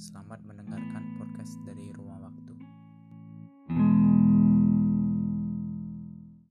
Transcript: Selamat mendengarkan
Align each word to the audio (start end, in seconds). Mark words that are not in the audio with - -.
Selamat 0.00 0.40
mendengarkan 0.48 1.04